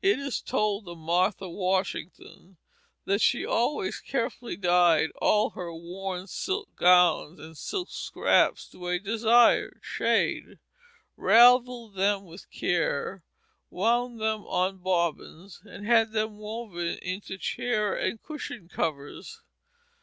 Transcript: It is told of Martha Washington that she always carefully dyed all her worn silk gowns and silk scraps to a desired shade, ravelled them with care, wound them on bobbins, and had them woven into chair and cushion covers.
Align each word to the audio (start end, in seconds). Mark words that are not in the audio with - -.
It 0.00 0.18
is 0.18 0.40
told 0.40 0.88
of 0.88 0.96
Martha 0.96 1.46
Washington 1.46 2.56
that 3.04 3.20
she 3.20 3.44
always 3.44 4.00
carefully 4.00 4.56
dyed 4.56 5.10
all 5.20 5.50
her 5.50 5.70
worn 5.70 6.28
silk 6.28 6.74
gowns 6.76 7.38
and 7.38 7.54
silk 7.58 7.90
scraps 7.90 8.66
to 8.70 8.88
a 8.88 8.98
desired 8.98 9.80
shade, 9.82 10.60
ravelled 11.14 11.94
them 11.94 12.24
with 12.24 12.50
care, 12.50 13.22
wound 13.68 14.18
them 14.18 14.46
on 14.46 14.78
bobbins, 14.78 15.60
and 15.62 15.84
had 15.84 16.12
them 16.12 16.38
woven 16.38 16.96
into 17.02 17.36
chair 17.36 17.94
and 17.94 18.22
cushion 18.22 18.66
covers. 18.66 19.42